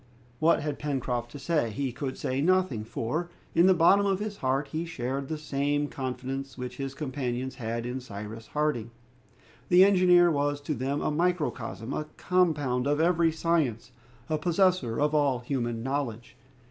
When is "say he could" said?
1.37-2.17